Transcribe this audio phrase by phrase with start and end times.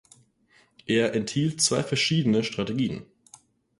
[0.87, 3.05] Er enthielt zwei verschiedene Strategien.